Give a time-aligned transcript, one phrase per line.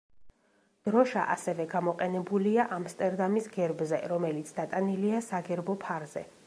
[0.87, 6.31] დროშა ასევე გამოყენებულია ამსტერდამის გერბზე, რომელიც დატანილია საგერბო ფარზე.